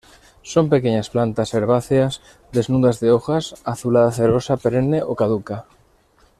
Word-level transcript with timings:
Son 0.51 0.65
pequeñas 0.73 1.11
plantas 1.11 1.53
herbáceas 1.53 2.21
desnudas 2.51 2.99
de 3.01 3.11
hojas, 3.11 3.45
azulada 3.65 4.11
cerosa 4.11 4.57
perenne 4.57 4.99
o 5.11 5.13
caduca. 5.19 5.57